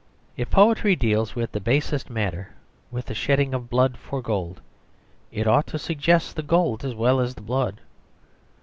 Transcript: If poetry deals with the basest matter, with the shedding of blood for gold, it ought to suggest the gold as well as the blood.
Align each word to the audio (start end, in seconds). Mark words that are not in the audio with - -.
If 0.35 0.49
poetry 0.49 0.95
deals 0.95 1.35
with 1.35 1.51
the 1.51 1.59
basest 1.59 2.09
matter, 2.09 2.55
with 2.89 3.05
the 3.05 3.13
shedding 3.13 3.53
of 3.53 3.69
blood 3.69 3.97
for 3.97 4.19
gold, 4.19 4.59
it 5.31 5.45
ought 5.45 5.67
to 5.67 5.77
suggest 5.77 6.35
the 6.35 6.41
gold 6.41 6.83
as 6.83 6.95
well 6.95 7.19
as 7.19 7.35
the 7.35 7.41
blood. 7.41 7.79